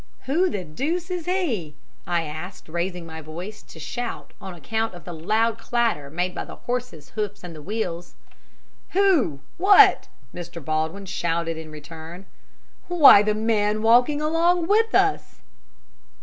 [0.23, 1.75] "Who the deuce is he?"
[2.07, 6.33] I asked, raising my voice to a shout on account of the loud clatter made
[6.33, 8.15] by the horse's hoofs and the wheels.
[8.93, 9.41] "Who?
[9.59, 10.57] what?" Mr.
[10.65, 12.25] Baldwin shouted in return.
[12.87, 15.41] "Why, the man walking along with us!"